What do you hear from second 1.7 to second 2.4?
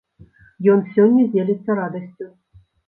радасцю.